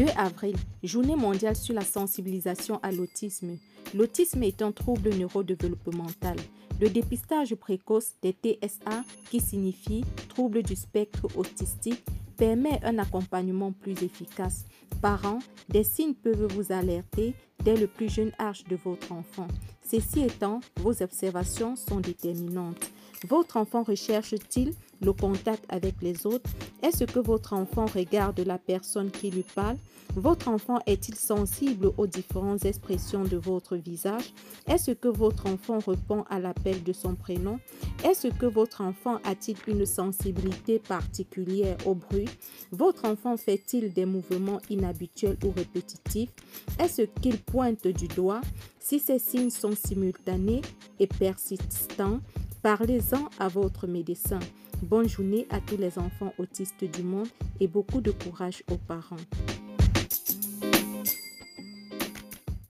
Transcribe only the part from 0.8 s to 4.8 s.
Journée mondiale sur la sensibilisation à l'autisme. L'autisme est un